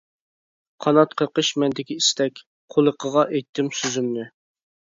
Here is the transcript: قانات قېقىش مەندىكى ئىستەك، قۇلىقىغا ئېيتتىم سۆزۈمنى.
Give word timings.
قانات 0.85 1.13
قېقىش 1.21 1.51
مەندىكى 1.63 1.97
ئىستەك، 2.01 2.43
قۇلىقىغا 2.77 3.29
ئېيتتىم 3.37 3.73
سۆزۈمنى. 3.83 4.27